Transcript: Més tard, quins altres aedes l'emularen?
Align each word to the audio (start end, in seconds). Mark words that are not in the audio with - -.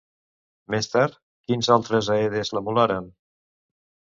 Més 0.75 0.87
tard, 0.93 1.17
quins 1.51 1.69
altres 1.75 2.09
aedes 2.17 2.53
l'emularen? 2.59 3.13